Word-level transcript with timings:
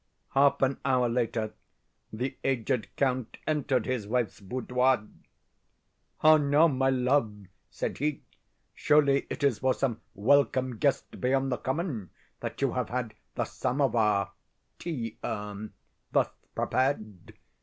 "Half 0.29 0.63
an 0.63 0.79
hour 0.83 1.07
later 1.07 1.53
the 2.11 2.35
aged 2.43 2.87
Count 2.95 3.37
entered 3.45 3.85
his 3.85 4.07
wife's 4.07 4.39
boudoir. 4.39 5.07
"'How 6.17 6.37
now, 6.37 6.67
my 6.67 6.89
love?' 6.89 7.45
said 7.69 7.99
he. 7.99 8.23
'Surely 8.73 9.27
it 9.29 9.43
is 9.43 9.59
for 9.59 9.75
some 9.75 10.01
welcome 10.15 10.77
guest 10.79 11.21
beyond 11.21 11.51
the 11.51 11.59
common 11.59 12.09
that 12.39 12.63
you 12.63 12.73
have 12.73 12.89
had 12.89 13.13
the 13.35 13.45
samovar 13.45 14.31
[Tea 14.79 15.19
urn.] 15.23 15.71
thus 16.11 16.29
prepared? 16.55 17.33